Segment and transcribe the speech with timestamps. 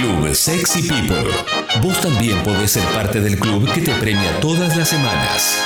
[0.00, 1.28] Club Sexy People.
[1.82, 5.58] Vos también podés ser parte del club que te premia todas las semanas.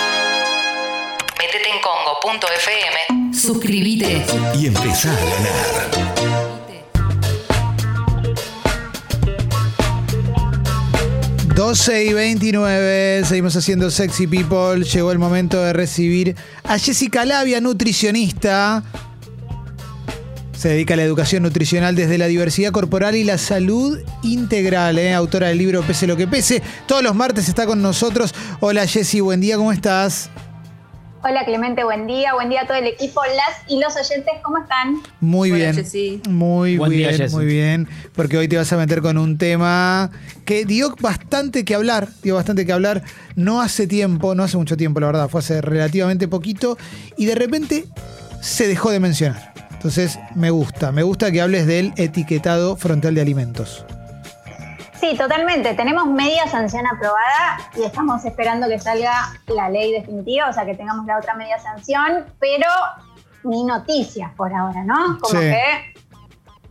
[1.39, 3.35] Métete en congo.fm.
[3.35, 4.25] Suscríbete.
[4.59, 5.91] Y empezá a ganar.
[11.55, 14.83] 12 y 29, seguimos haciendo Sexy People.
[14.83, 18.83] Llegó el momento de recibir a Jessica Labia, nutricionista.
[20.63, 25.13] Se dedica a la educación nutricional desde la diversidad corporal y la salud integral, ¿eh?
[25.13, 26.63] autora del libro Pese lo que pese.
[26.87, 28.33] Todos los martes está con nosotros.
[28.61, 30.31] Hola Jessy, buen día, ¿cómo estás?
[31.25, 34.59] Hola Clemente, buen día, buen día a todo el equipo, las y los oyentes, ¿cómo
[34.59, 35.03] están?
[35.19, 35.75] Muy Hola, bien.
[35.75, 36.23] Jessy.
[36.29, 37.35] Muy Buen bien, Jessy.
[37.35, 37.89] muy bien.
[38.15, 40.13] Porque hoy te vas a meter con un tema
[40.45, 43.03] que dio bastante que hablar, dio bastante que hablar.
[43.35, 46.79] No hace tiempo, no hace mucho tiempo, la verdad, fue hace relativamente poquito.
[47.17, 47.87] Y de repente
[48.41, 49.53] se dejó de mencionar.
[49.83, 53.85] Entonces, me gusta, me gusta que hables del etiquetado frontal de alimentos.
[55.01, 55.75] Sí, totalmente.
[55.75, 60.77] Tenemos media sanción aprobada y estamos esperando que salga la ley definitiva, o sea, que
[60.77, 62.69] tengamos la otra media sanción, pero
[63.43, 65.19] ni noticias por ahora, ¿no?
[65.21, 65.49] Como Sí.
[65.51, 65.95] que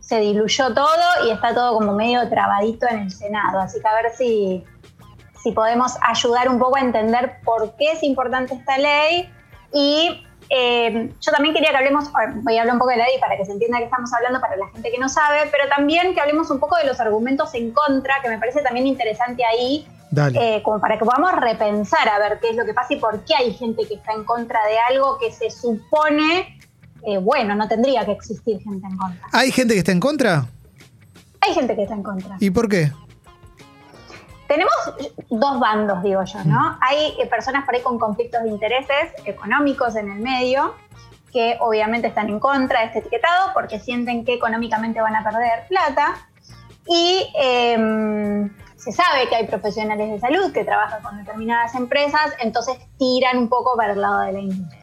[0.00, 3.60] se diluyó todo y está todo como medio trabadito en el Senado.
[3.60, 4.64] Así que a ver si,
[5.42, 9.30] si podemos ayudar un poco a entender por qué es importante esta ley.
[9.74, 13.18] Y eh, yo también quería que hablemos, voy a hablar un poco de la ley
[13.18, 16.12] para que se entienda que estamos hablando para la gente que no sabe, pero también
[16.12, 19.88] que hablemos un poco de los argumentos en contra, que me parece también interesante ahí,
[20.10, 20.56] Dale.
[20.56, 23.24] eh, como para que podamos repensar a ver qué es lo que pasa y por
[23.24, 26.60] qué hay gente que está en contra de algo que se supone,
[27.06, 29.26] eh, bueno, no tendría que existir gente en contra.
[29.32, 30.46] ¿Hay gente que está en contra?
[31.40, 32.36] Hay gente que está en contra.
[32.40, 32.92] ¿Y por qué?
[34.52, 34.74] Tenemos
[35.30, 36.76] dos bandos, digo yo, ¿no?
[36.82, 40.74] Hay eh, personas por ahí con conflictos de intereses económicos en el medio
[41.32, 45.66] que obviamente están en contra de este etiquetado porque sienten que económicamente van a perder
[45.68, 46.16] plata.
[46.86, 52.76] Y eh, se sabe que hay profesionales de salud que trabajan con determinadas empresas, entonces
[52.98, 54.82] tiran un poco para el lado de la industria.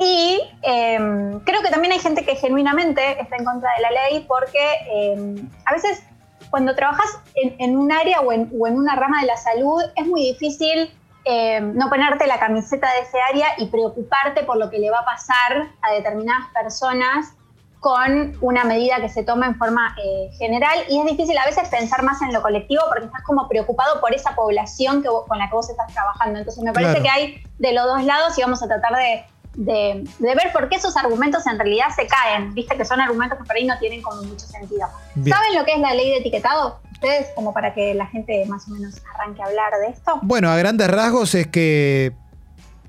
[0.00, 0.98] Y eh,
[1.44, 4.58] creo que también hay gente que genuinamente está en contra de la ley porque
[4.90, 6.02] eh, a veces
[6.50, 9.82] cuando trabajas en, en un área o en, o en una rama de la salud
[9.96, 10.92] es muy difícil
[11.24, 15.00] eh, no ponerte la camiseta de ese área y preocuparte por lo que le va
[15.00, 17.34] a pasar a determinadas personas
[17.78, 21.66] con una medida que se toma en forma eh, general y es difícil a veces
[21.70, 25.38] pensar más en lo colectivo porque estás como preocupado por esa población que vos- con
[25.38, 26.38] la que vos estás trabajando.
[26.40, 27.04] Entonces me parece Claro.
[27.04, 29.24] que hay de los dos lados y vamos a tratar de,
[29.64, 32.54] de- de ver por qué esos argumentos en realidad se caen.
[32.54, 34.86] Viste que son argumentos que por ahí no tienen como mucho sentido.
[35.14, 35.36] Bien.
[35.36, 36.80] ¿Saben lo que es la ley de etiquetado?
[36.92, 40.18] Ustedes, como para que la gente más o menos arranque a hablar de esto.
[40.22, 42.12] Bueno, a grandes rasgos es que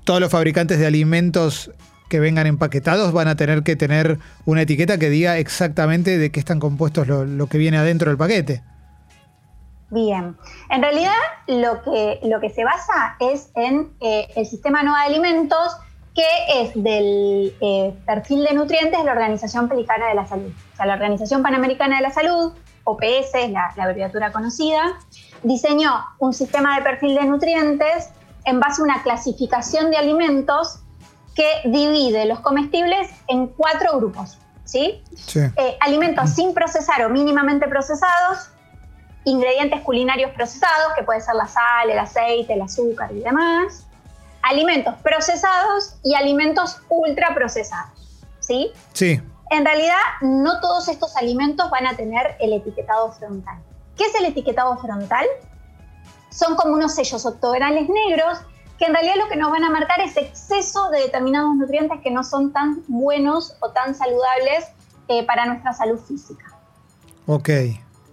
[0.04, 1.70] todos los fabricantes de alimentos
[2.08, 6.40] que vengan empaquetados van a tener que tener una etiqueta que diga exactamente de qué
[6.40, 8.62] están compuestos lo, lo que viene adentro del paquete.
[9.90, 10.36] Bien,
[10.70, 11.12] en realidad
[11.48, 15.76] lo que, lo que se basa es en eh, el sistema no de alimentos
[16.14, 20.50] que es del eh, perfil de nutrientes de la Organización Pelicana de la Salud.
[20.72, 22.52] O sea, la Organización Panamericana de la Salud,
[22.84, 24.98] OPS, es la, la abreviatura conocida,
[25.42, 28.10] diseñó un sistema de perfil de nutrientes
[28.44, 30.80] en base a una clasificación de alimentos
[31.34, 34.38] que divide los comestibles en cuatro grupos.
[34.64, 35.02] ¿sí?
[35.14, 35.40] Sí.
[35.40, 38.50] Eh, alimentos sin procesar o mínimamente procesados,
[39.24, 43.86] ingredientes culinarios procesados, que puede ser la sal, el aceite, el azúcar y demás,
[44.42, 48.02] alimentos procesados y alimentos ultraprocesados.
[48.42, 48.72] ¿sí?
[48.92, 49.20] Sí.
[49.50, 53.58] En realidad, no todos estos alimentos van a tener el etiquetado frontal.
[53.96, 55.26] ¿Qué es el etiquetado frontal?
[56.30, 58.38] Son como unos sellos octogonales negros
[58.78, 62.10] que en realidad lo que nos van a marcar es exceso de determinados nutrientes que
[62.10, 64.68] no son tan buenos o tan saludables
[65.08, 66.46] eh, para nuestra salud física.
[67.26, 67.50] Ok.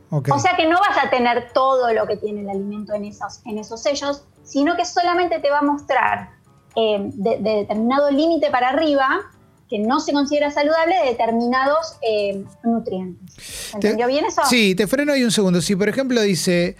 [0.10, 3.42] O sea que no vas a tener todo lo que tiene el alimento en esos,
[3.46, 6.32] en esos sellos, sino que solamente te va a mostrar
[6.76, 9.22] eh, de, de determinado límite para arriba,
[9.70, 13.36] que no se considera saludable, de determinados eh, nutrientes.
[13.38, 14.42] ¿Se ¿Entendió bien eso?
[14.50, 15.62] Sí, te freno ahí un segundo.
[15.62, 16.76] Si por ejemplo dice,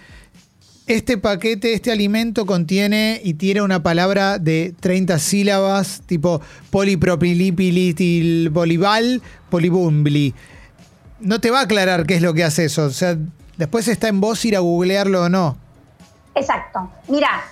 [0.88, 6.40] este paquete, este alimento contiene y tiene una palabra de 30 sílabas, tipo
[6.70, 10.34] polipropilipitil bolibal, polibumbli.
[11.20, 12.84] No te va a aclarar qué es lo que hace eso.
[12.84, 13.16] O sea,
[13.56, 15.56] después está en vos ir a googlearlo o no.
[16.34, 16.90] Exacto.
[17.08, 17.42] Mira,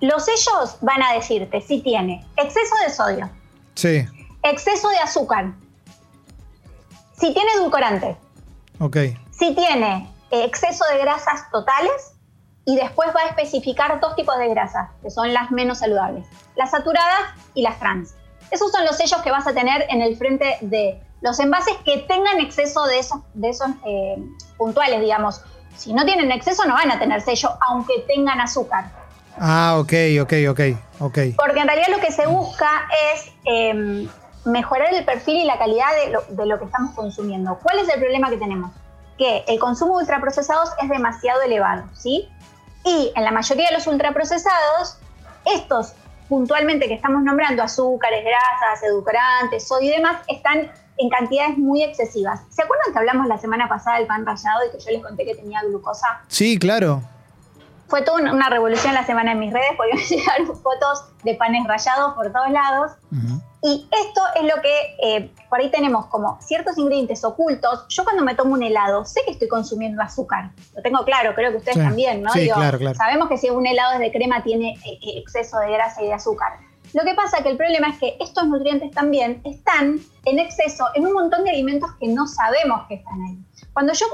[0.00, 3.30] los sellos van a decirte si tiene exceso de sodio,
[3.74, 4.06] Sí,
[4.42, 5.52] exceso de azúcar,
[7.18, 8.16] si tiene edulcorante,
[8.80, 8.96] ok.
[9.30, 12.12] si tiene eh, exceso de grasas totales
[12.64, 16.26] y después va a especificar dos tipos de grasas, que son las menos saludables,
[16.56, 17.20] las saturadas
[17.54, 18.14] y las trans.
[18.50, 21.98] Esos son los sellos que vas a tener en el frente de los envases que
[21.98, 24.16] tengan exceso de esos, de esos eh,
[24.56, 25.40] puntuales, digamos,
[25.76, 28.90] Si no tienen exceso, no van a tener sello, aunque tengan azúcar.
[29.38, 30.60] Ah, ok, ok, ok,
[31.00, 31.18] ok.
[31.36, 32.68] Porque en realidad lo que se busca
[33.14, 34.06] es em,
[34.44, 37.58] mejorar el perfil y la calidad de lo, de lo que estamos consumiendo.
[37.62, 38.70] ¿Cuál es el problema que tenemos?
[39.16, 42.28] Que el consumo de ultraprocesados es demasiado elevado, ¿sí?
[42.84, 44.98] Y en la mayoría de los ultraprocesados,
[45.46, 45.94] estos
[46.28, 52.40] puntualmente que estamos nombrando, azúcares, grasas, edulcorantes, sodio y demás, están en cantidades muy excesivas.
[52.50, 55.24] ¿Se acuerdan que hablamos la semana pasada del pan rallado y que yo les conté
[55.24, 56.20] que tenía glucosa?
[56.28, 57.02] Sí, claro.
[57.88, 61.66] Fue toda una revolución la semana en mis redes porque me llegaron fotos de panes
[61.66, 62.92] rallados por todos lados.
[63.64, 67.84] Y esto es lo que eh, por ahí tenemos como ciertos ingredientes ocultos.
[67.90, 70.50] Yo cuando me tomo un helado sé que estoy consumiendo azúcar.
[70.74, 71.82] Lo tengo claro, creo que ustedes Sí.
[71.82, 72.32] también, ¿no?
[72.32, 72.96] Sí, claro, claro.
[72.96, 76.14] Sabemos que si un helado es de crema tiene eh, exceso de grasa y de
[76.14, 76.54] azúcar.
[76.94, 81.06] Lo que pasa que el problema es que estos nutrientes también están en exceso en
[81.06, 83.38] un montón de alimentos que no sabemos que están ahí.
[83.72, 84.06] Cuando yo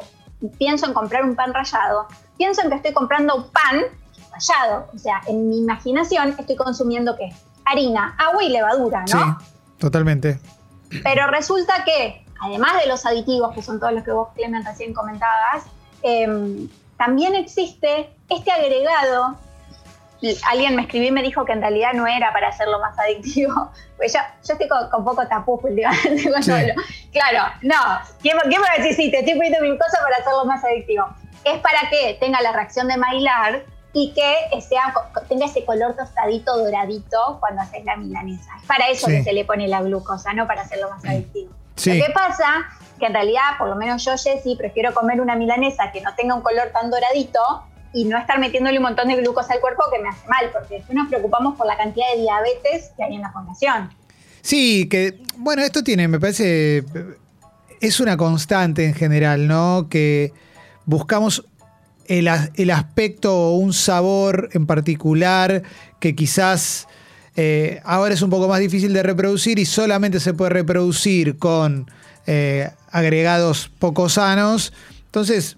[0.58, 3.82] pienso en comprar un pan rallado, pienso en que estoy comprando pan
[4.30, 4.88] rallado.
[4.94, 7.30] O sea, en mi imaginación estoy consumiendo qué?
[7.64, 9.38] Harina, agua y levadura, ¿no?
[9.40, 9.46] Sí,
[9.78, 10.40] totalmente.
[11.02, 14.94] Pero resulta que, además de los aditivos, que son todos los que vos, Clemen, recién
[14.94, 15.64] comentabas,
[16.02, 19.36] em, también existe este agregado.
[20.50, 23.70] Alguien me escribió y me dijo que en realidad no era para hacerlo más adictivo.
[23.98, 26.52] Pues yo, yo estoy con, con poco tapufo últimamente Sí.
[27.12, 27.74] Claro, no.
[28.22, 30.62] ¿Quién, ¿Quién me va a decir, sí, te estoy poniendo mil cosas para hacerlo más
[30.64, 31.04] adictivo?
[31.42, 33.62] Es para que tenga la reacción de Maillard
[33.92, 34.94] y que sea,
[35.28, 38.52] tenga ese color tostadito doradito cuando haces la milanesa.
[38.60, 39.14] Es para eso Sí.
[39.16, 41.52] que se le pone la glucosa, no para hacerlo más adictivo.
[41.74, 41.98] Sí.
[41.98, 42.46] Lo que pasa
[43.00, 46.34] que en realidad, por lo menos yo, Jessy, prefiero comer una milanesa que no tenga
[46.36, 47.40] un color tan doradito
[47.92, 50.76] y no estar metiéndole un montón de glucosa al cuerpo que me hace mal, porque
[50.76, 53.90] después nos preocupamos por la cantidad de diabetes que hay en la población.
[54.40, 56.84] Sí, que, bueno, esto tiene, me parece,
[57.80, 59.88] es una constante en general, ¿no?
[59.88, 60.32] Que
[60.86, 61.44] buscamos
[62.06, 65.62] el, el aspecto o un sabor en particular
[66.00, 66.88] que quizás
[67.36, 71.88] eh, ahora es un poco más difícil de reproducir y solamente se puede reproducir con
[72.26, 74.72] eh, agregados poco sanos.
[75.04, 75.57] Entonces,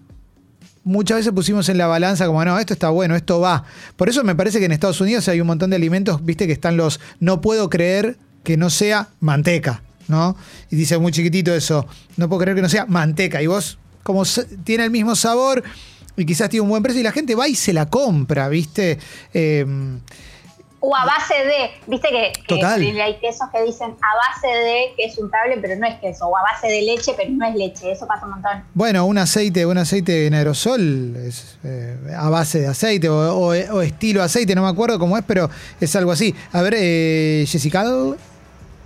[0.85, 3.65] muchas veces pusimos en la balanza como, no, esto está bueno, esto va.
[3.97, 6.53] Por eso me parece que en Estados Unidos hay un montón de alimentos, viste, que
[6.53, 10.37] están los, no puedo creer que no sea manteca, ¿no?
[10.71, 11.87] Y dice muy chiquitito eso,
[12.17, 13.43] no puedo creer que no sea manteca.
[13.43, 14.23] Y vos, como
[14.65, 15.63] tiene el mismo sabor
[16.17, 18.99] y quizás tiene un buen precio y la gente va y se la compra, viste.
[19.35, 19.67] Eh,
[20.83, 22.81] O a base de, viste que, que Total.
[22.81, 26.37] hay quesos que dicen a base de que es untable, pero no es queso, o
[26.37, 28.65] a base de leche, pero no es leche, eso pasa un montón.
[28.73, 33.49] bueno, un aceite, un aceite en aerosol es eh, a base de aceite o, o-
[33.77, 35.51] o estilo aceite, no me acuerdo cómo es, pero
[35.81, 36.35] es algo así.
[36.53, 37.85] A ver, eh, Jessica.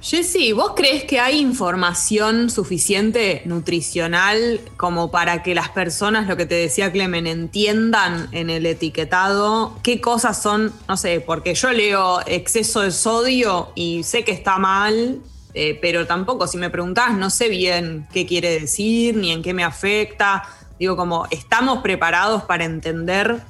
[0.05, 6.45] Jessy, ¿vos crees que hay información suficiente nutricional como para que las personas, lo que
[6.45, 12.21] te decía Clemen, entiendan en el etiquetado qué cosas son, no sé, porque yo leo
[12.27, 15.23] exceso de sodio y sé que está mal,
[15.55, 19.55] eh, pero tampoco, si me preguntás, no sé bien qué quiere decir ni en qué
[19.55, 20.43] me afecta.
[20.79, 23.41] Digo, como, ¿estamos preparados para entender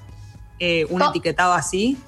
[0.61, 1.99] eh, un etiquetado así?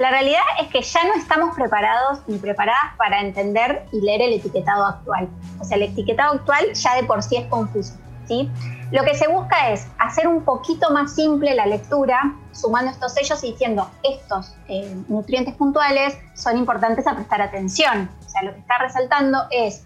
[0.00, 4.32] La realidad es que ya no estamos preparados ni preparadas para entender y leer el
[4.32, 5.28] etiquetado actual.
[5.60, 7.98] O sea, el etiquetado actual ya de por sí es confuso.
[8.26, 8.50] ¿sí?
[8.92, 13.44] Lo que se busca es hacer un poquito más simple la lectura, sumando estos sellos
[13.44, 18.08] y diciendo estos eh, nutrientes puntuales son importantes a prestar atención.
[18.24, 19.84] O sea, lo que está resaltando es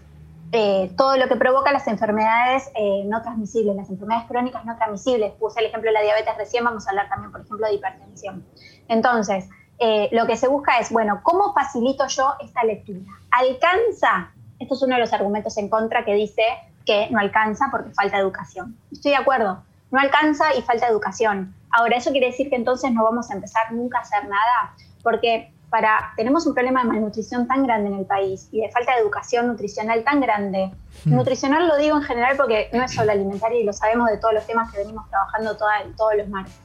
[0.53, 5.33] eh, todo lo que provoca las enfermedades eh, no transmisibles, las enfermedades crónicas no transmisibles.
[5.33, 8.45] Puse el ejemplo de la diabetes recién, vamos a hablar también, por ejemplo, de hipertensión.
[8.87, 13.11] Entonces, eh, lo que se busca es, bueno, ¿cómo facilito yo esta lectura?
[13.31, 14.31] ¿Alcanza?
[14.59, 16.41] Esto es uno de los argumentos en contra que dice
[16.85, 18.77] que no alcanza porque falta educación.
[18.91, 21.53] Estoy de acuerdo, no alcanza y falta educación.
[21.71, 24.73] Ahora, ¿eso quiere decir que entonces no vamos a empezar nunca a hacer nada?
[25.03, 28.93] Porque para, tenemos un problema de malnutrición tan grande en el país y de falta
[28.93, 30.71] de educación nutricional tan grande.
[31.03, 34.33] Nutricional lo digo en general porque no es solo alimentaria y lo sabemos de todos
[34.35, 36.55] los temas que venimos trabajando toda- todos los martes.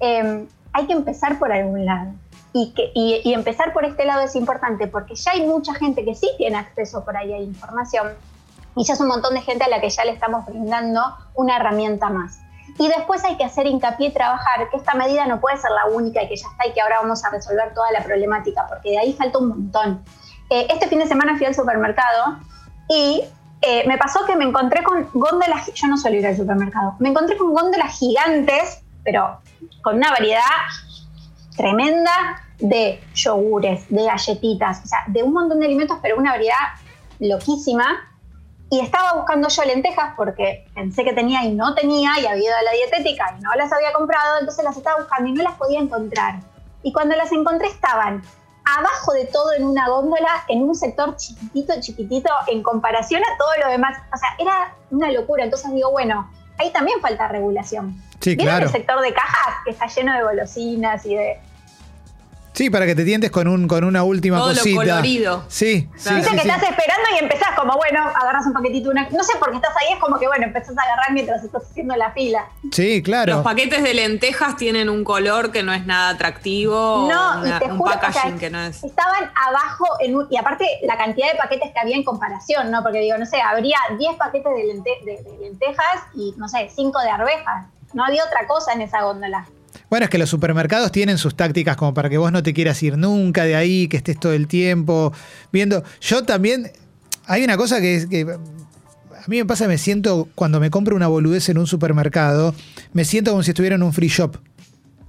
[0.00, 2.12] Eh, hay que empezar por algún lado.
[2.52, 6.14] Y, que, y, empezar por este lado es importante porque ya hay mucha gente que
[6.14, 8.14] sí tiene acceso por ahí a información
[8.74, 11.02] y ya es un montón de gente a la que ya le estamos brindando
[11.34, 12.38] una herramienta más.
[12.78, 15.86] Y después hay que hacer hincapié y trabajar que esta medida no puede ser la
[15.86, 18.90] única y que ya está y que ahora vamos a resolver toda la problemática, porque
[18.90, 20.04] de ahí falta un montón.
[20.50, 22.38] Eh, este fin de semana fui al supermercado
[22.88, 23.24] y
[23.62, 27.08] eh, me pasó que me encontré con góndolas, yo no suelo ir al supermercado, me
[27.08, 29.40] encontré con góndolas gigantes, pero
[29.82, 30.42] con una variedad
[31.58, 36.56] tremenda de yogures, de galletitas, o sea, de un montón de alimentos, pero una variedad
[37.18, 37.84] loquísima.
[38.70, 42.56] Y estaba buscando yo lentejas porque pensé que tenía y no tenía, y había ido
[42.56, 45.54] a la dietética y no las había comprado, entonces las estaba buscando y no las
[45.54, 46.40] podía encontrar.
[46.82, 48.22] Y cuando las encontré estaban
[48.76, 53.48] abajo de todo en una góndola, en un sector chiquitito, chiquitito, en comparación a todo
[53.64, 53.96] lo demás.
[54.12, 55.44] O sea, era una locura.
[55.44, 58.02] Entonces digo, bueno, ahí también falta regulación.
[58.20, 58.66] Sí, ¿Vieron claro.
[58.66, 61.40] el sector de cajas que está lleno de golosinas y de...
[62.58, 64.76] Sí, para que te tientes con, un, con una última Todo lo cosita.
[64.80, 65.44] colorido.
[65.46, 66.24] Sí, sí, Claro.
[66.24, 66.48] Sí, que sí.
[66.48, 69.08] estás esperando y empezás como, bueno, agarras un paquetito, una...
[69.10, 71.62] no sé por qué estás ahí, es como que, bueno, empezás a agarrar mientras estás
[71.70, 72.46] haciendo la fila.
[72.72, 73.34] Sí, claro.
[73.34, 77.06] Los paquetes de lentejas tienen un color que no es nada atractivo.
[77.08, 78.82] No, una- y te un juro, o packaging sea, que no es.
[78.82, 82.82] estaban abajo en un- y aparte la cantidad de paquetes que había en comparación, ¿no?
[82.82, 86.68] Porque digo, no sé, habría 10 paquetes de, lente- de- de lentejas y, no sé,
[86.74, 87.66] 5 de arvejas.
[87.94, 89.46] No había otra cosa en esa góndola.
[89.90, 92.82] Bueno, es que los supermercados tienen sus tácticas como para que vos no te quieras
[92.82, 95.12] ir nunca de ahí, que estés todo el tiempo
[95.50, 95.82] viendo.
[96.00, 96.70] Yo también,
[97.26, 100.94] hay una cosa que es que a mí me pasa, me siento, cuando me compro
[100.94, 102.54] una boludez en un supermercado,
[102.92, 104.36] me siento como si estuviera en un free shop.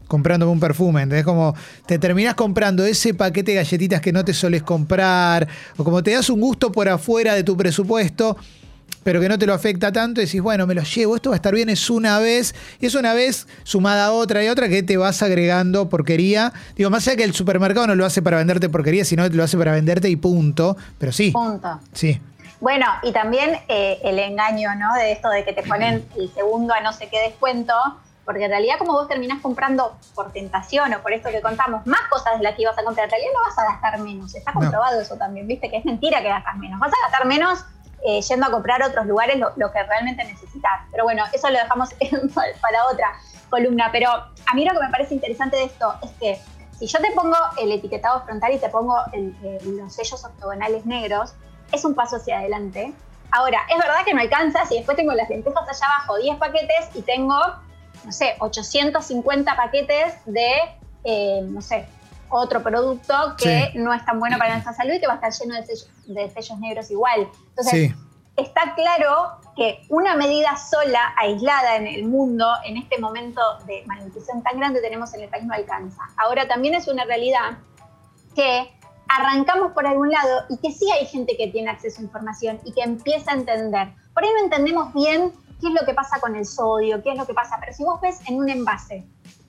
[0.08, 1.24] Comprándome un perfume, ¿entendés?
[1.24, 1.56] Como
[1.86, 6.12] te terminás comprando ese paquete de galletitas que no te soles comprar, o como te
[6.12, 8.36] das un gusto por afuera de tu presupuesto,
[9.10, 11.36] pero que no te lo afecta tanto, y decís, bueno, me lo llevo, esto va
[11.36, 14.70] a estar bien, es una vez, y es una vez sumada a otra y otra
[14.70, 16.54] que te vas agregando porquería.
[16.75, 19.44] Digo, más allá que el supermercado no lo hace para venderte porquería, sino que lo
[19.44, 21.80] hace para venderte y punto, pero sí, Punto.
[21.92, 22.22] sí.
[22.62, 24.94] Bueno, y también eh, el engaño, ¿no?
[24.94, 27.74] De esto de que te ponen el segundo a no sé qué descuento,
[28.25, 32.01] porque en realidad como vos terminás comprando por tentación o por esto que contamos, más
[32.12, 34.36] cosas de las que ibas a comprar, en realidad no vas a gastar menos.
[34.36, 34.60] Está No.
[34.60, 36.80] comprobado eso también, viste, que es mentira que gastas menos.
[36.80, 37.66] Vas a gastar menos
[38.06, 40.72] eh, yendo a comprar otros lugares lo, que realmente necesitas.
[40.91, 41.89] Pero bueno, eso lo dejamos
[42.62, 43.13] para otra
[43.50, 43.89] columna.
[43.91, 46.41] Pero a mí lo que me parece interesante de esto es que
[46.77, 49.36] si yo te pongo el etiquetado frontal y te pongo el-
[49.77, 51.34] los sellos octogonales negros,
[51.72, 52.94] es un paso hacia adelante.
[53.32, 56.89] Ahora, es verdad que no alcanza si después tengo las lentejas allá abajo, 10 paquetes
[56.96, 57.38] y tengo,
[58.06, 60.51] no sé, 850 paquetes de,
[61.03, 61.88] eh, no sé,
[62.30, 63.78] otro producto que Sí.
[63.80, 65.90] no es tan bueno para nuestra salud y que va a estar lleno de sellos,
[66.08, 67.28] de sellos negros igual.
[67.50, 67.96] Entonces, Sí.
[68.38, 74.42] está claro que una medida sola, aislada en el mundo, en este momento de malnutrición
[74.44, 76.02] tan grande tenemos en el país no alcanza.
[76.18, 77.58] Ahora también es una realidad
[78.36, 78.72] que
[79.10, 82.72] arrancamos por algún lado y que sí hay gente que tiene acceso a información y
[82.74, 83.90] que empieza a entender.
[84.14, 87.18] Por ahí no entendemos bien qué es lo que pasa con el sodio, qué es
[87.18, 89.06] lo que pasa, pero si vos ves en un envase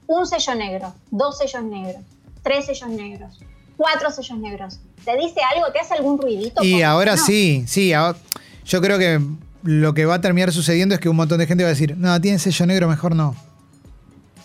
[0.06, 2.02] un sello negro, dos sellos negros,
[2.42, 3.40] tres sellos negros,
[3.76, 5.70] cuatro sellos negros, ¿te dice algo?
[5.72, 6.62] ¿Te hace algún ruidito?
[6.62, 7.22] Y ahora no.
[7.24, 7.92] sí, sí.
[7.92, 8.18] ahora-
[8.64, 9.20] yo creo que
[9.62, 11.96] lo que va a terminar sucediendo es que un montón de gente va a decir,
[11.96, 13.34] no, tiene sello negro, mejor no.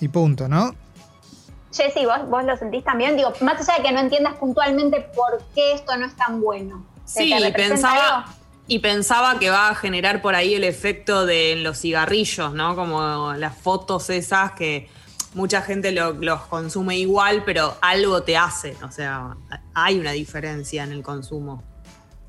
[0.02, 0.74] Y punto, ¿no?
[1.74, 3.18] Jessy, ¿vos, vos lo sentís también?
[3.18, 6.86] Digo, más allá de que no entiendas puntualmente por qué esto no es tan bueno.
[7.14, 8.32] ¿Te- Sí, pensaba, algo?
[8.68, 12.76] y pensaba que va a generar por ahí el efecto de los cigarrillos, ¿no?
[12.76, 14.90] Como las fotos esas que
[15.36, 18.76] mucha gente lo- los consume igual, pero algo te hace.
[18.84, 19.36] O sea,
[19.74, 21.62] hay una diferencia en el consumo.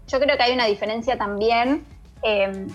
[0.09, 1.85] Yo creo que hay una diferencia también.
[2.23, 2.67] eh,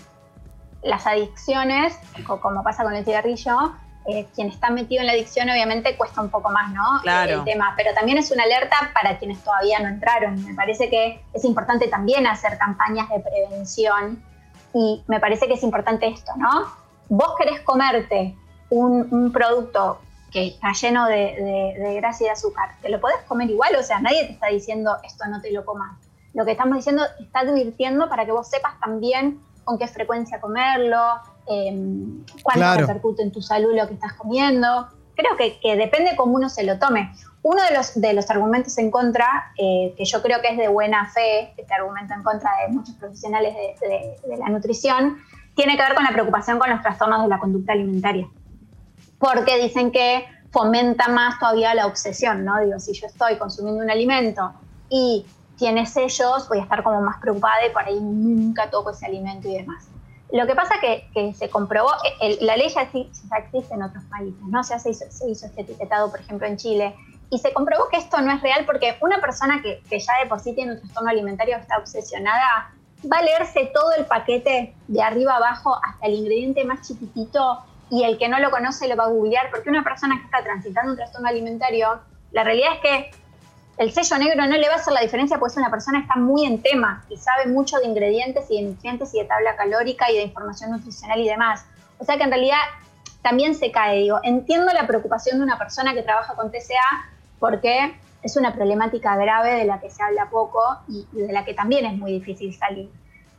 [0.83, 1.93] las adicciones,
[2.25, 3.73] co- como pasa con el cigarrillo,
[4.07, 6.83] eh, quien está metido en la adicción obviamente cuesta un poco más, ¿no?
[7.03, 7.39] Claro.
[7.39, 10.43] El tema, pero también es una alerta para quienes todavía no entraron.
[10.45, 14.23] Me parece que es importante también hacer campañas de prevención
[14.73, 16.65] y me parece que es importante esto, ¿no?
[17.09, 18.35] Vos querés comerte
[18.69, 19.99] un, un producto
[20.31, 23.75] que está lleno de, de- de grasa y de azúcar, te lo podés comer igual,
[23.77, 25.97] o sea, nadie te está diciendo esto no te lo comas.
[26.33, 30.97] Lo que estamos diciendo está advirtiendo para que vos sepas también con qué frecuencia comerlo,
[31.47, 31.73] eh,
[32.43, 32.87] cuánto Claro.
[32.87, 34.87] repercute en tu salud lo que estás comiendo.
[35.15, 37.11] Creo que, que depende cómo uno se lo tome.
[37.43, 40.67] Uno de los, de los argumentos en contra, eh, que yo creo que es de
[40.69, 45.17] buena fe, este argumento en contra de muchos profesionales de, de- de la nutrición,
[45.55, 48.27] tiene que ver con la preocupación con los trastornos de la conducta alimentaria.
[49.21, 52.59] Porque dicen que fomenta más todavía la obsesión, ¿no?
[52.59, 54.51] Digo, si yo estoy consumiendo un alimento
[54.89, 55.25] y
[55.57, 59.47] tiene sellos, voy a estar como más preocupada y por ahí nunca toco ese alimento
[59.47, 59.85] y demás.
[60.33, 64.41] Lo que pasa que, que se comprobó, el- la ley ya existe en otros países,
[64.47, 64.61] ¿no?
[64.61, 66.95] O sea, se hizo, se hizo este etiquetado, por ejemplo, en Chile,
[67.29, 70.27] y se comprobó que esto no es real porque una persona que, que ya de
[70.27, 72.73] por sí tiene un trastorno alimentario está obsesionada,
[73.11, 77.59] va a leerse todo el paquete de arriba abajo hasta el ingrediente más chiquitito
[77.91, 80.41] y el que no lo conoce lo va a googlear, porque una persona que está
[80.43, 81.99] transitando un trastorno alimentario,
[82.31, 83.11] la realidad es que
[83.77, 86.45] el sello negro no le va a hacer la diferencia porque una persona está muy
[86.45, 90.15] en tema y sabe mucho de ingredientes y de nutrientes y de tabla calórica y
[90.15, 91.65] de información nutricional y demás.
[91.97, 92.59] O sea que en realidad
[93.21, 97.93] también se cae, digo, entiendo la preocupación de una persona que trabaja con TCA porque
[98.23, 101.85] es una problemática grave de la que se habla poco y de la que también
[101.85, 102.89] es muy difícil salir.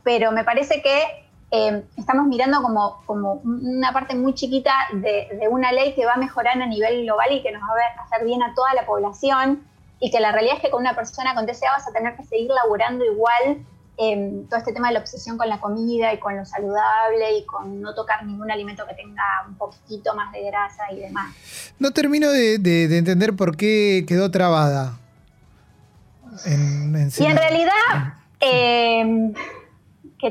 [0.03, 1.22] pero me parece que
[1.55, 6.13] eh, estamos mirando como, como una parte muy chiquita de, de, una ley que va
[6.13, 8.87] a mejorar a nivel global y que nos va a hacer bien a toda la
[8.87, 9.61] población
[9.99, 12.23] y que la realidad es que con una persona con TCA vas a tener que
[12.23, 13.63] seguir laburando igual
[13.99, 17.45] eh, todo este tema de la obsesión con la comida y con lo saludable y
[17.45, 21.35] con no tocar ningún alimento que tenga un poquitito más de grasa y demás.
[21.77, 24.97] No termino de, de- de entender por qué quedó trabada.
[26.47, 29.31] En, en Y en realidad, eh,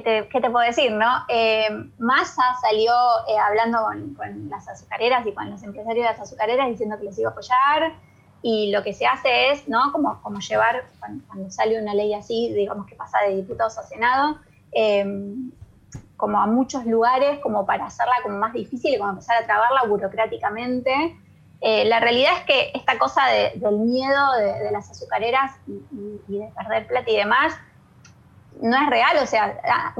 [0.00, 1.06] ¿qué, te, puedo decir, no?
[1.28, 1.68] Eh,
[1.99, 2.92] Massa salió
[3.28, 3.84] eh, hablando
[4.16, 7.32] con, las azucareras y con los empresarios de las azucareras diciendo que les iba a
[7.32, 7.92] apoyar.
[8.40, 9.92] Y lo que se hace es, ¿no?
[9.92, 14.38] Como, llevar, cuando, sale una ley así, digamos que pasa de diputados a Senado,
[14.72, 15.04] eh,
[16.16, 19.82] como a muchos lugares, como para hacerla como más difícil y como empezar a trabarla
[19.84, 21.16] burocráticamente.
[21.61, 26.88] La realidad es que esta cosa de- del miedo de, las azucareras y de perder
[26.88, 27.54] plata y demás
[28.61, 29.94] no es real, o sea, ha-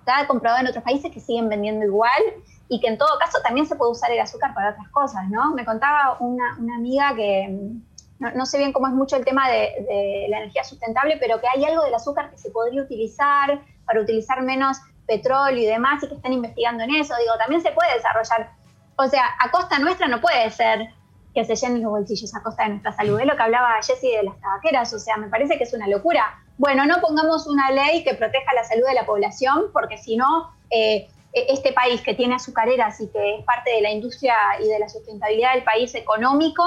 [0.00, 2.20] está comprobado en otros países que siguen vendiendo igual
[2.68, 5.54] y que en todo caso también se puede usar el azúcar para otras cosas, ¿no?
[5.54, 9.86] Me contaba una, amiga que mm, no, sé bien cómo es mucho el tema de,
[9.88, 14.00] de la energía sustentable, pero que hay algo del azúcar que se podría utilizar para
[14.00, 17.14] utilizar menos petróleo y demás y que están investigando en eso.
[17.18, 18.50] Digo, también se puede desarrollar.
[18.96, 20.88] O sea, a costa nuestra no puede ser
[21.34, 23.18] que se llenen los bolsillos a costa de nuestra salud.
[23.20, 25.88] Es lo que hablaba Jessy de las tabaqueras, o sea, me parece que es una
[25.88, 26.43] locura.
[26.58, 30.50] Bueno, no pongamos una ley que proteja la salud de la población, porque si no,
[30.70, 34.34] eh, este país que tiene azucareras y que es parte de la industria
[34.64, 36.62] y de la sustentabilidad del país económico,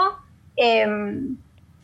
[0.58, 0.86] eh,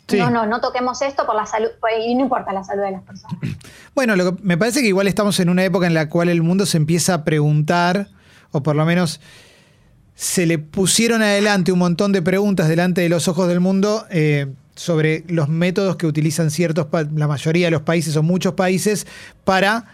[0.05, 0.17] Sí.
[0.17, 1.69] no, no, no toquemos esto por la salud,
[2.05, 3.37] y no importa la salud de las personas.
[3.95, 6.41] Bueno, lo que- me parece que igual estamos en una época en la cual el
[6.41, 8.07] mundo se empieza a preguntar,
[8.51, 9.21] o por lo menos
[10.15, 14.47] se le pusieron adelante un montón de preguntas delante de los ojos del mundo eh,
[14.75, 19.07] sobre los métodos que utilizan ciertos, la mayoría de los países o muchos países
[19.43, 19.85] para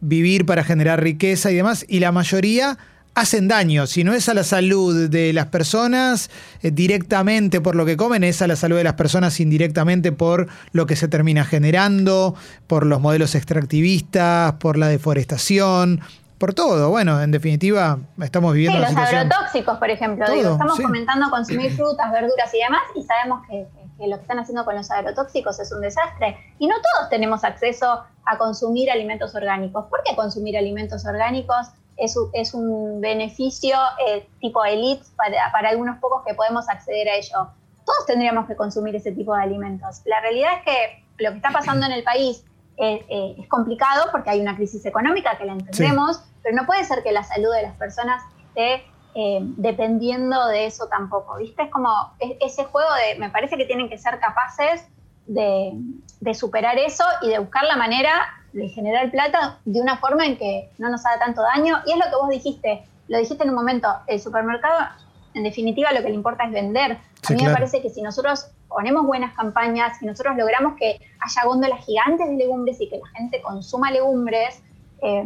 [0.00, 2.78] vivir, para generar riqueza y demás, y la mayoría
[3.14, 3.86] hacen daño.
[3.86, 6.30] Si no es a la salud de las personas
[6.62, 10.48] eh, directamente por lo que comen, es a la salud de las personas indirectamente por
[10.72, 12.34] lo que se termina generando,
[12.66, 16.00] por los modelos extractivistas, por la deforestación,
[16.38, 16.88] por todo.
[16.88, 19.20] Bueno, en definitiva, estamos Sí, viviendo los situación...
[19.30, 20.24] agrotóxicos, por ejemplo.
[20.24, 20.82] Todo, Digo, estamos sí.
[20.82, 23.66] comentando consumir frutas, verduras y demás, y sabemos que,
[24.00, 26.36] que- lo que están haciendo con los agrotóxicos es un desastre.
[26.58, 29.86] Y no todos tenemos acceso a consumir alimentos orgánicos.
[29.86, 35.68] ¿Por qué consumir alimentos orgánicos es, un- es un beneficio eh, tipo elite para, para
[35.68, 37.50] algunos pocos que podemos acceder a ello?
[37.84, 40.00] Todos tendríamos que consumir ese tipo de alimentos.
[40.06, 42.44] La realidad es que lo que está pasando en el país
[42.78, 46.82] eh, eh, es complicado porque hay una crisis económica que la entendemos, pero no puede
[46.84, 48.82] ser que la salud de las personas esté
[49.14, 51.62] eh, dependiendo de eso tampoco, ¿viste?
[51.64, 54.86] Es como es- ese juego de, me parece que tienen que ser capaces
[55.26, 55.72] de,
[56.20, 58.10] de superar eso y de buscar la manera
[58.52, 61.78] de generar plata de una forma en que no nos haga tanto daño.
[61.86, 64.88] Y es lo que vos dijiste, lo dijiste en un momento, el supermercado,
[65.34, 66.98] en definitiva, lo que le importa es vender.
[67.22, 67.52] Sí, a mí claro.
[67.52, 72.26] me parece que si nosotros ponemos buenas campañas, si nosotros logramos que haya góndolas gigantes
[72.28, 74.62] de legumbres y que la gente consuma legumbres,
[75.02, 75.24] eh,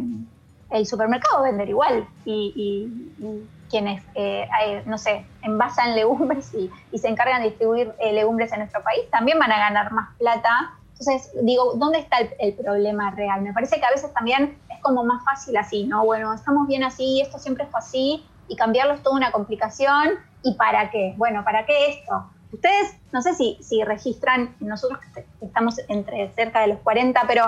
[0.71, 2.07] el supermercado va a vender igual.
[2.25, 4.47] Y, y- y quienes, eh,
[4.85, 9.09] no sé, envasan legumbres y, y se encargan de distribuir eh, legumbres en nuestro país,
[9.11, 10.73] también van a ganar más plata.
[10.91, 13.41] Entonces, digo, ¿dónde está el, el problema real?
[13.41, 16.05] Me parece que a veces también es como más fácil así, ¿no?
[16.05, 20.11] Bueno, estamos bien así, esto siempre fue así, y cambiarlo es toda una complicación.
[20.43, 21.13] ¿Y para qué?
[21.17, 22.29] Bueno, ¿para qué esto?
[22.51, 24.99] Ustedes, no sé si, si registran, nosotros
[25.41, 27.43] estamos entre cerca de los 40, pero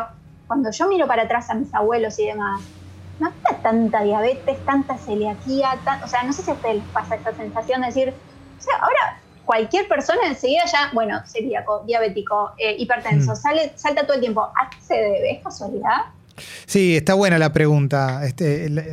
[0.48, 2.62] cuando yo miro para atrás a mis abuelos y demás,
[3.20, 6.86] no había tanta diabetes, tanta celiaquía, tan- o sea, no sé si a ustedes les
[6.86, 8.14] pasa esa sensación de decir,
[8.58, 13.36] o sea, ahora cualquier persona enseguida ya, bueno, celíaco, diabético, eh, hipertenso, Mm.
[13.36, 14.42] sale, salta todo el tiempo.
[14.42, 15.32] ¿A qué se debe?
[15.32, 16.02] ¿Es casualidad?
[16.66, 18.26] Sí, está buena la pregunta.
[18.26, 18.84] Este, la-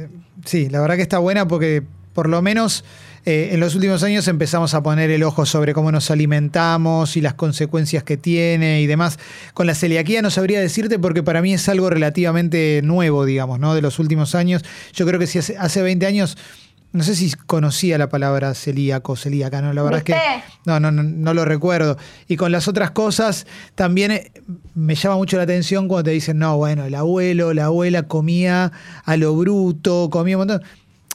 [0.44, 1.82] sí, la verdad que está buena porque
[2.14, 2.84] por lo menos
[3.26, 7.22] eh, en los últimos años empezamos a poner el ojo sobre cómo nos alimentamos y
[7.22, 9.18] las consecuencias que tiene y demás.
[9.54, 13.74] Con la celiaquía no sabría decirte porque para mí es algo relativamente nuevo, digamos, ¿no?
[13.74, 14.62] De los últimos años.
[14.92, 16.36] Yo creo que si hace, hace 20 años,
[16.92, 19.72] no sé si conocía la palabra celíaco, celíaca, ¿no?
[19.72, 20.16] La verdad es que
[20.66, 21.96] no, no, no, no lo recuerdo.
[22.28, 24.32] Y con las otras cosas, también eh,
[24.74, 28.70] me llama mucho la atención cuando te dicen, no, bueno, el abuelo, la abuela comía
[29.02, 30.62] a lo bruto, comía un montón.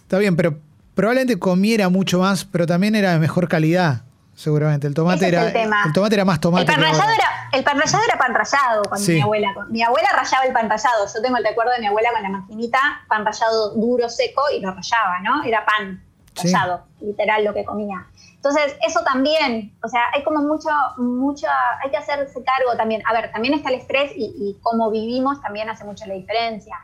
[0.02, 0.58] Está bien, pero
[1.00, 4.02] probablemente comiera mucho más, pero también era de mejor calidad,
[4.36, 4.86] seguramente.
[4.86, 5.48] El tomate, Ese era,
[5.86, 6.64] el tomate era más tomate.
[6.64, 9.14] El pan, rallado era, el pan rallado era pan rallado cuando Sí.
[9.14, 9.48] mi abuela.
[9.70, 11.06] Mi abuela rallaba el pan rallado.
[11.14, 14.60] Yo tengo el recuerdo de mi abuela con la maquinita, pan rallado duro, seco, y
[14.60, 15.42] lo rallaba, ¿no?
[15.46, 16.04] Era pan
[16.36, 16.52] Sí.
[16.54, 18.06] rallado, literal lo que comía.
[18.36, 21.48] Entonces, eso también, o sea, hay como mucho, mucho,
[21.82, 23.02] hay que hacerse cargo también.
[23.08, 26.76] A ver, también está el estrés y, y cómo vivimos también hace mucho la diferencia.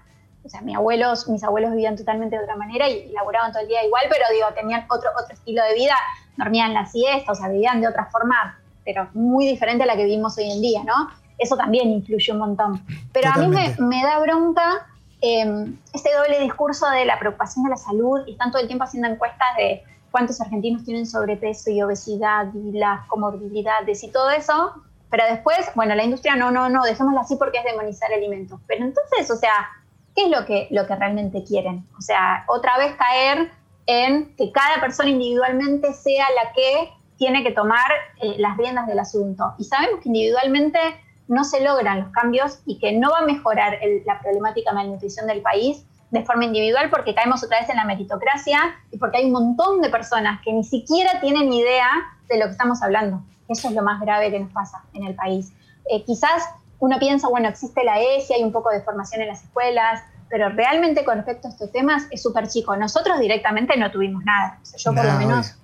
[0.45, 3.67] O sea, mis abuelos, mis abuelos vivían totalmente de otra manera y laburaban todo el
[3.67, 5.95] día igual, pero digo, tenían otro, otro estilo de vida,
[6.37, 10.05] dormían la siesta, o sea, vivían de otra forma, pero muy diferente a la que
[10.05, 11.09] vivimos hoy en día, ¿no?
[11.37, 12.85] Eso también influye un montón.
[13.11, 14.87] Pero a mí me, me da bronca
[15.21, 18.83] eh, este doble discurso de la preocupación de la salud y están todo el tiempo
[18.83, 24.73] haciendo encuestas de cuántos argentinos tienen sobrepeso y obesidad y las comorbilidades y todo eso,
[25.09, 28.59] pero después, bueno, la industria no, no, no, dejémoslo así porque es demonizar alimentos.
[28.67, 29.69] Pero entonces, o sea,
[30.15, 31.87] ¿qué es lo que, lo que realmente quieren?
[31.97, 33.51] O sea, otra vez caer
[33.85, 38.99] en que cada persona individualmente sea la que tiene que tomar eh, las riendas del
[38.99, 39.53] asunto.
[39.57, 40.79] Y sabemos que individualmente
[41.27, 45.27] no se logran los cambios y que no va a mejorar la problemática de malnutrición
[45.27, 48.59] del país de forma individual porque caemos otra vez en la meritocracia
[48.91, 51.87] y porque hay un montón de personas que ni siquiera tienen idea
[52.29, 53.23] de lo que estamos hablando.
[53.47, 55.51] Eso es lo más grave que nos pasa en el país.
[55.89, 56.43] Eh, quizás
[56.79, 60.49] uno piensa, bueno, existe la ESI, hay un poco de formación en las escuelas, pero
[60.49, 62.75] realmente con respecto a estos temas es súper chico.
[62.75, 64.59] Nosotros directamente no tuvimos nada.
[64.77, 65.55] yo por lo menos...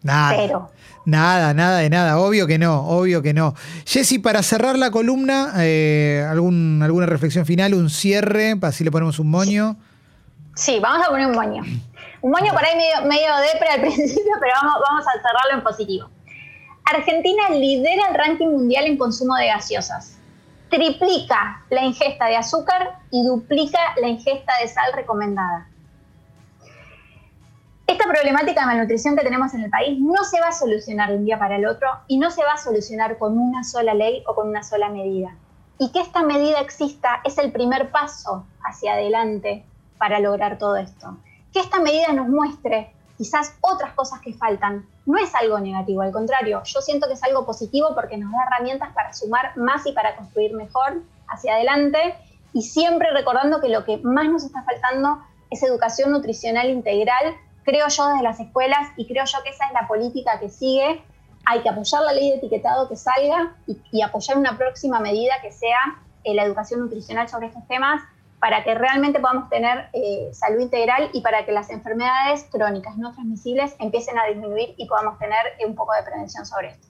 [0.00, 0.34] Nada.
[0.36, 0.70] Cero.
[1.04, 2.18] Nada, nada de nada.
[2.18, 3.54] Obvio que no, obvio que no.
[3.84, 8.56] Jessy, para cerrar la columna, eh, ¿algún, ¿alguna reflexión final, un cierre?
[8.62, 9.76] Así le ponemos un moño.
[10.54, 11.62] Sí, vamos a poner un moño.
[12.20, 15.62] Un moño por ahí medio, medio depre al principio, pero vamos, vamos a cerrarlo en
[15.62, 16.10] positivo.
[16.90, 20.16] Argentina lidera el ranking mundial en consumo de gaseosas.
[20.70, 25.68] Triplica la ingesta de azúcar y duplica la ingesta de sal recomendada.
[27.86, 31.16] Esta problemática de malnutrición que tenemos en el país no se va a solucionar de
[31.16, 34.22] un día para el otro y no se va a solucionar con una sola ley
[34.26, 35.34] o con una sola medida.
[35.78, 39.64] Y que esta medida exista es el primer paso hacia adelante
[39.98, 41.18] para lograr todo esto.
[41.52, 44.86] Que esta medida nos muestre quizás otras cosas que faltan.
[45.04, 48.38] No es algo negativo, al contrario, yo siento que es algo positivo porque nos da
[48.46, 52.14] herramientas para sumar más y para construir mejor hacia adelante
[52.54, 57.36] y siempre recordando que lo que más nos está faltando es educación nutricional integral
[57.68, 61.02] creo yo desde las escuelas y creo yo que esa es la política que sigue.
[61.44, 65.52] Hay que apoyar la ley de etiquetado que salga y, apoyar una próxima medida que
[65.52, 65.78] sea
[66.24, 68.02] eh, la educación nutricional sobre estos temas
[68.40, 73.12] para que realmente podamos tener eh, salud integral y para que las enfermedades crónicas no
[73.12, 76.86] transmisibles empiecen a disminuir y podamos tener un poco de prevención sobre esto.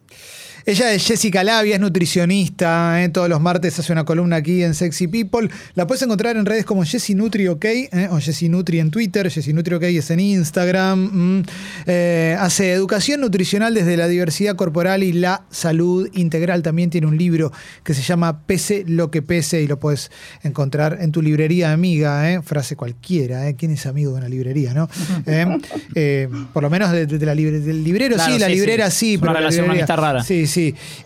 [0.68, 3.02] Ella es Jessica Labia, es nutricionista.
[3.02, 3.08] ¿eh?
[3.08, 5.48] Todos los martes hace una columna aquí en Sexy People.
[5.74, 8.08] La puedes encontrar en redes como Jessie Nutri OK ¿eh?
[8.10, 9.30] o Jessie Nutri en Twitter.
[9.30, 11.38] Jessie Nutri OK es en Instagram.
[11.38, 11.42] Mm.
[11.86, 16.62] Eh, hace educación nutricional desde la diversidad corporal y la salud integral.
[16.62, 17.50] También tiene un libro
[17.82, 20.10] que se llama Pese lo que pese y lo puedes
[20.42, 22.42] encontrar en tu librería amiga.
[22.42, 23.50] Frase cualquiera.
[23.54, 24.74] ¿Quién es amigo de una librería?
[24.74, 24.86] no?
[26.52, 29.16] por lo menos de, la del librero sí, la librera sí.
[29.16, 30.22] una relación rara.
[30.22, 30.57] Sí, sí.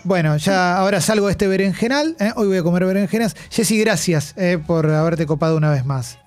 [0.04, 2.16] Bueno, ya ahora salgo de este berenjenal.
[2.18, 2.32] ¿eh?
[2.36, 3.36] Hoy voy a comer berenjenas.
[3.50, 6.18] Jessy, gracias eh, por haberte copado una vez más.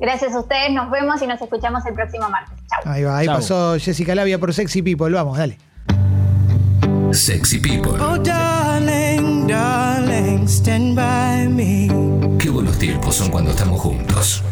[0.00, 2.58] Gracias a ustedes, nos vemos y nos escuchamos el próximo martes.
[2.68, 2.92] Chao.
[2.92, 5.10] Ahí va, ahí pasó Jessica Labia por Sexy People.
[5.14, 5.58] Vamos, dale.
[7.12, 7.92] Sexy People.
[8.00, 11.88] Oh, darling, darling, stand by me.
[12.38, 14.42] Qué buenos tiempos son cuando estamos juntos.